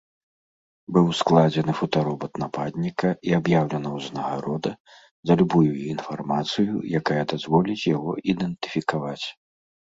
[0.95, 4.71] Быў складзены фотаробат нападніка і аб'яўлена ўзнагарода
[5.29, 9.25] за любую інфармацыю, якая дазволіць яго ідэнтыфікаваць.